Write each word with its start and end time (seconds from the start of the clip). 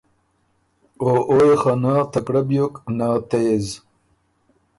او 1.01 1.09
او 1.29 1.37
يې 1.47 1.55
خه 1.61 1.73
نۀ 1.83 1.93
تکړۀ 2.13 2.41
بیوک، 2.47 2.73
نۀ 2.97 3.07
تېز۔ 3.29 3.65